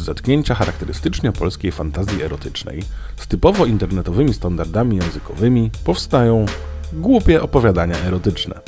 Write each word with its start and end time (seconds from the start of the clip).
zetknięcia 0.00 0.54
charakterystycznie 0.54 1.32
polskiej 1.32 1.72
fantazji 1.72 2.22
erotycznej 2.22 2.82
z 3.16 3.26
typowo 3.26 3.66
internetowymi 3.66 4.34
standardami 4.34 4.96
językowymi 4.96 5.70
powstają 5.84 6.46
głupie 6.92 7.42
opowiadania 7.42 7.96
erotyczne. 7.98 8.60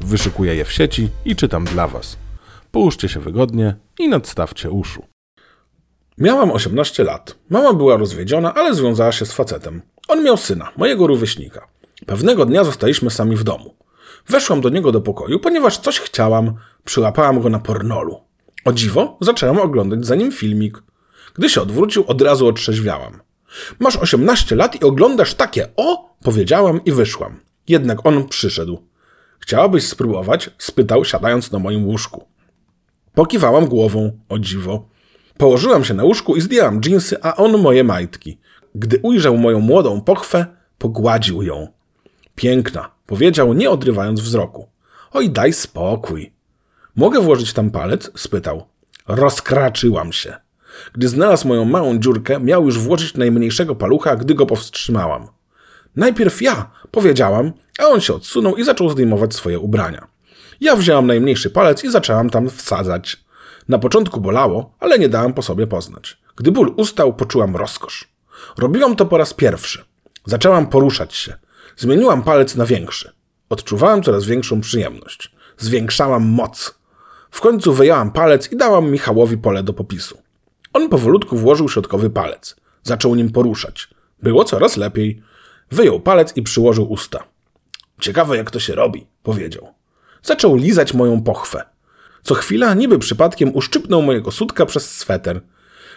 Wyszukuję 0.00 0.54
je 0.54 0.64
w 0.64 0.72
sieci 0.72 1.08
i 1.24 1.36
czytam 1.36 1.64
dla 1.64 1.88
Was. 1.88 2.16
Połóżcie 2.70 3.08
się 3.08 3.20
wygodnie 3.20 3.76
i 3.98 4.08
nadstawcie 4.08 4.70
uszu. 4.70 5.04
Miałam 6.18 6.50
18 6.50 7.04
lat. 7.04 7.34
Mama 7.50 7.72
była 7.72 7.96
rozwiedziona, 7.96 8.54
ale 8.54 8.74
związała 8.74 9.12
się 9.12 9.26
z 9.26 9.32
facetem. 9.32 9.82
On 10.08 10.24
miał 10.24 10.36
syna, 10.36 10.72
mojego 10.76 11.06
rówieśnika. 11.06 11.66
Pewnego 12.06 12.46
dnia 12.46 12.64
zostaliśmy 12.64 13.10
sami 13.10 13.36
w 13.36 13.44
domu. 13.44 13.74
Weszłam 14.28 14.60
do 14.60 14.68
niego 14.68 14.92
do 14.92 15.00
pokoju, 15.00 15.40
ponieważ 15.40 15.78
coś 15.78 16.00
chciałam. 16.00 16.54
Przyłapałam 16.84 17.40
go 17.40 17.48
na 17.48 17.58
pornolu. 17.58 18.20
O 18.64 18.72
dziwo, 18.72 19.18
zaczęłam 19.20 19.58
oglądać 19.58 20.06
za 20.06 20.14
nim 20.14 20.32
filmik. 20.32 20.82
Gdy 21.34 21.48
się 21.48 21.62
odwrócił, 21.62 22.04
od 22.06 22.22
razu 22.22 22.46
otrzeźwiałam. 22.46 23.20
Masz 23.78 23.96
18 23.96 24.56
lat 24.56 24.80
i 24.80 24.84
oglądasz 24.84 25.34
takie 25.34 25.68
o? 25.76 26.14
Powiedziałam 26.22 26.84
i 26.84 26.92
wyszłam. 26.92 27.40
Jednak 27.68 28.06
on 28.06 28.28
przyszedł. 28.28 28.82
Chciałabyś 29.38 29.86
spróbować? 29.86 30.50
spytał, 30.58 31.04
siadając 31.04 31.52
na 31.52 31.58
moim 31.58 31.86
łóżku. 31.86 32.24
Pokiwałam 33.14 33.66
głową, 33.66 34.18
o 34.28 34.38
dziwo. 34.38 34.88
Położyłam 35.36 35.84
się 35.84 35.94
na 35.94 36.04
łóżku 36.04 36.36
i 36.36 36.40
zdjęłam 36.40 36.80
dżinsy, 36.80 37.16
a 37.22 37.36
on 37.36 37.58
moje 37.58 37.84
majtki. 37.84 38.38
Gdy 38.74 38.98
ujrzał 39.02 39.36
moją 39.36 39.60
młodą 39.60 40.00
pochwę, 40.00 40.46
pogładził 40.78 41.42
ją. 41.42 41.68
Piękna, 42.34 42.90
powiedział, 43.06 43.52
nie 43.52 43.70
odrywając 43.70 44.20
wzroku. 44.20 44.68
Oj, 45.12 45.30
daj 45.30 45.52
spokój. 45.52 46.32
Mogę 46.96 47.20
włożyć 47.20 47.52
tam 47.52 47.70
palec? 47.70 48.10
spytał. 48.16 48.66
Rozkraczyłam 49.08 50.12
się. 50.12 50.36
Gdy 50.92 51.08
znalazł 51.08 51.48
moją 51.48 51.64
małą 51.64 51.98
dziurkę, 51.98 52.40
miał 52.40 52.64
już 52.64 52.78
włożyć 52.78 53.14
najmniejszego 53.14 53.74
palucha, 53.74 54.16
gdy 54.16 54.34
go 54.34 54.46
powstrzymałam. 54.46 55.28
Najpierw 55.96 56.42
ja, 56.42 56.70
powiedziałam, 56.90 57.52
a 57.78 57.86
on 57.86 58.00
się 58.00 58.14
odsunął 58.14 58.56
i 58.56 58.64
zaczął 58.64 58.90
zdejmować 58.90 59.34
swoje 59.34 59.58
ubrania. 59.58 60.06
Ja 60.60 60.76
wzięłam 60.76 61.06
najmniejszy 61.06 61.50
palec 61.50 61.84
i 61.84 61.90
zaczęłam 61.90 62.30
tam 62.30 62.50
wsadzać. 62.50 63.24
Na 63.68 63.78
początku 63.78 64.20
bolało, 64.20 64.74
ale 64.80 64.98
nie 64.98 65.08
dałam 65.08 65.34
po 65.34 65.42
sobie 65.42 65.66
poznać. 65.66 66.18
Gdy 66.36 66.52
ból 66.52 66.74
ustał, 66.76 67.12
poczułam 67.12 67.56
rozkosz. 67.56 68.08
Robiłam 68.58 68.96
to 68.96 69.06
po 69.06 69.18
raz 69.18 69.34
pierwszy. 69.34 69.84
Zaczęłam 70.24 70.66
poruszać 70.66 71.14
się. 71.14 71.34
Zmieniłam 71.76 72.22
palec 72.22 72.56
na 72.56 72.66
większy. 72.66 73.12
Odczuwałam 73.48 74.02
coraz 74.02 74.24
większą 74.24 74.60
przyjemność. 74.60 75.32
Zwiększałam 75.58 76.22
moc. 76.22 76.79
W 77.30 77.40
końcu 77.40 77.72
wyjęłam 77.72 78.12
palec 78.12 78.52
i 78.52 78.56
dałam 78.56 78.90
Michałowi 78.90 79.38
pole 79.38 79.62
do 79.62 79.72
popisu. 79.72 80.18
On 80.72 80.88
powolutku 80.88 81.36
włożył 81.36 81.68
środkowy 81.68 82.10
palec. 82.10 82.56
Zaczął 82.82 83.14
nim 83.14 83.32
poruszać. 83.32 83.88
Było 84.22 84.44
coraz 84.44 84.76
lepiej. 84.76 85.22
Wyjął 85.70 86.00
palec 86.00 86.36
i 86.36 86.42
przyłożył 86.42 86.92
usta. 86.92 87.24
Ciekawe, 88.00 88.36
jak 88.36 88.50
to 88.50 88.60
się 88.60 88.74
robi, 88.74 89.06
powiedział. 89.22 89.68
Zaczął 90.22 90.56
lizać 90.56 90.94
moją 90.94 91.22
pochwę. 91.22 91.64
Co 92.22 92.34
chwila, 92.34 92.74
niby 92.74 92.98
przypadkiem, 92.98 93.56
uszczypnął 93.56 94.02
mojego 94.02 94.30
sutka 94.30 94.66
przez 94.66 94.90
sweter. 94.90 95.40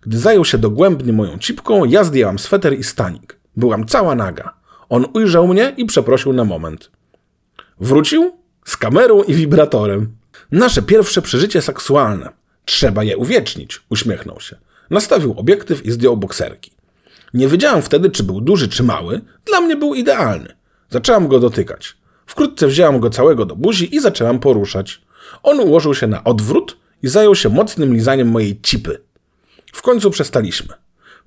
Gdy 0.00 0.18
zajął 0.18 0.44
się 0.44 0.58
dogłębnie 0.58 1.12
moją 1.12 1.38
cipką, 1.38 1.84
ja 1.84 2.04
zdjęłam 2.04 2.38
sweter 2.38 2.78
i 2.78 2.84
stanik. 2.84 3.38
Byłam 3.56 3.86
cała 3.86 4.14
naga. 4.14 4.54
On 4.88 5.06
ujrzał 5.14 5.48
mnie 5.48 5.74
i 5.76 5.84
przeprosił 5.84 6.32
na 6.32 6.44
moment. 6.44 6.90
Wrócił 7.80 8.36
z 8.64 8.76
kamerą 8.76 9.22
i 9.22 9.34
wibratorem. 9.34 10.16
Nasze 10.52 10.82
pierwsze 10.82 11.22
przeżycie 11.22 11.62
seksualne. 11.62 12.32
Trzeba 12.64 13.04
je 13.04 13.16
uwiecznić, 13.16 13.82
uśmiechnął 13.90 14.40
się. 14.40 14.56
Nastawił 14.90 15.34
obiektyw 15.38 15.86
i 15.86 15.90
zdjął 15.90 16.16
bokserki. 16.16 16.70
Nie 17.34 17.48
wiedziałam 17.48 17.82
wtedy, 17.82 18.10
czy 18.10 18.22
był 18.22 18.40
duży, 18.40 18.68
czy 18.68 18.82
mały. 18.82 19.20
Dla 19.46 19.60
mnie 19.60 19.76
był 19.76 19.94
idealny. 19.94 20.54
Zaczęłam 20.90 21.28
go 21.28 21.40
dotykać. 21.40 21.96
Wkrótce 22.26 22.66
wzięłam 22.66 23.00
go 23.00 23.10
całego 23.10 23.46
do 23.46 23.56
buzi 23.56 23.96
i 23.96 24.00
zaczęłam 24.00 24.38
poruszać. 24.38 25.02
On 25.42 25.60
ułożył 25.60 25.94
się 25.94 26.06
na 26.06 26.24
odwrót 26.24 26.76
i 27.02 27.08
zajął 27.08 27.34
się 27.34 27.48
mocnym 27.48 27.94
lizaniem 27.94 28.28
mojej 28.28 28.60
cipy. 28.60 29.00
W 29.72 29.82
końcu 29.82 30.10
przestaliśmy. 30.10 30.74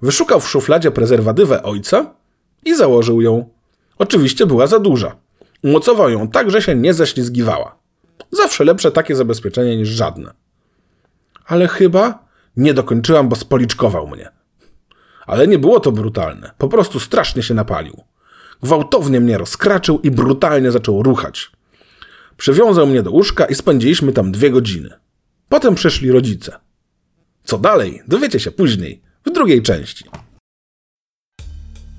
Wyszukał 0.01 0.39
w 0.39 0.49
szufladzie 0.49 0.91
prezerwatywę 0.91 1.63
ojca 1.63 2.13
i 2.65 2.75
założył 2.75 3.21
ją. 3.21 3.49
Oczywiście 3.97 4.45
była 4.45 4.67
za 4.67 4.79
duża. 4.79 5.15
Umocował 5.63 6.09
ją 6.09 6.27
tak, 6.27 6.51
że 6.51 6.61
się 6.61 6.75
nie 6.75 6.93
ześlizgiwała. 6.93 7.78
Zawsze 8.31 8.63
lepsze 8.63 8.91
takie 8.91 9.15
zabezpieczenie 9.15 9.77
niż 9.77 9.89
żadne. 9.89 10.33
Ale 11.45 11.67
chyba 11.67 12.25
nie 12.57 12.73
dokończyłam, 12.73 13.29
bo 13.29 13.35
spoliczkował 13.35 14.07
mnie. 14.07 14.29
Ale 15.25 15.47
nie 15.47 15.59
było 15.59 15.79
to 15.79 15.91
brutalne. 15.91 16.51
Po 16.57 16.67
prostu 16.67 16.99
strasznie 16.99 17.43
się 17.43 17.53
napalił. 17.53 18.03
Gwałtownie 18.63 19.19
mnie 19.19 19.37
rozkraczył 19.37 19.99
i 19.99 20.11
brutalnie 20.11 20.71
zaczął 20.71 21.03
ruchać. 21.03 21.51
Przywiązał 22.37 22.87
mnie 22.87 23.03
do 23.03 23.11
łóżka 23.11 23.45
i 23.45 23.55
spędziliśmy 23.55 24.13
tam 24.13 24.31
dwie 24.31 24.51
godziny. 24.51 24.89
Potem 25.49 25.75
przyszli 25.75 26.11
rodzice. 26.11 26.59
Co 27.43 27.57
dalej, 27.57 28.01
dowiecie 28.07 28.39
się 28.39 28.51
później, 28.51 29.01
w 29.25 29.31
drugiej 29.31 29.61
części. 29.61 30.05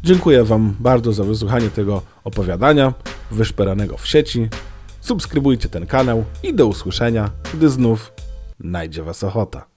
Dziękuję 0.05 0.45
Wam 0.45 0.77
bardzo 0.81 1.13
za 1.13 1.25
wysłuchanie 1.25 1.71
tego 1.71 2.03
opowiadania 2.25 2.95
wyszperanego 3.31 3.97
w 3.97 4.07
sieci. 4.07 4.49
Subskrybujcie 5.01 5.69
ten 5.69 5.87
kanał 5.87 6.25
i 6.43 6.55
do 6.55 6.67
usłyszenia, 6.67 7.31
gdy 7.55 7.69
znów 7.69 8.13
najdzie 8.61 9.03
Was 9.03 9.25
ochota. 9.25 9.71